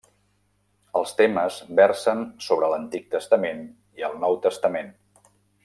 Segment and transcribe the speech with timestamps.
[0.99, 3.63] Els temes versen sobre l'Antic Testament
[4.01, 4.91] i el Nou Testament.